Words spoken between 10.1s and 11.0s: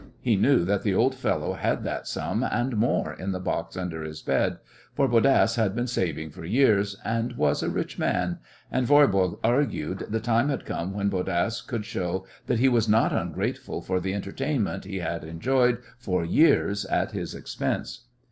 time had come